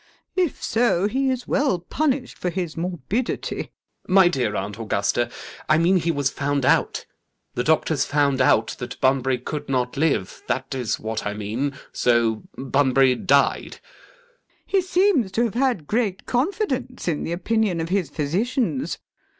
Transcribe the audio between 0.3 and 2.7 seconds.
If so, he is well punished for